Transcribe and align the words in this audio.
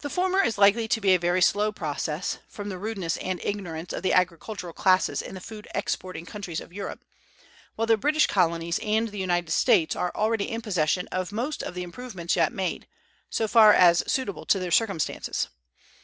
The 0.00 0.10
former 0.10 0.42
is 0.42 0.58
likely 0.58 0.88
to 0.88 1.00
be 1.00 1.14
a 1.14 1.16
very 1.16 1.40
slow 1.40 1.70
process, 1.70 2.38
from 2.48 2.70
the 2.70 2.76
rudeness 2.76 3.16
and 3.18 3.38
ignorance 3.44 3.92
of 3.92 4.02
the 4.02 4.12
agricultural 4.12 4.72
classes 4.72 5.22
in 5.22 5.36
the 5.36 5.40
food 5.40 5.68
exporting 5.76 6.26
countries 6.26 6.60
of 6.60 6.72
Europe, 6.72 7.04
while 7.76 7.86
the 7.86 7.96
British 7.96 8.26
colonies 8.26 8.80
and 8.82 9.06
the 9.10 9.18
United 9.18 9.52
States 9.52 9.94
are 9.94 10.10
already 10.16 10.50
in 10.50 10.60
possession 10.60 11.06
of 11.12 11.30
most 11.30 11.62
of 11.62 11.74
the 11.74 11.84
improvements 11.84 12.34
yet 12.34 12.52
made, 12.52 12.88
so 13.30 13.46
far 13.46 13.72
as 13.72 14.02
suitable 14.08 14.44
to 14.44 14.58
their 14.58 14.72
circumstances. 14.72 15.46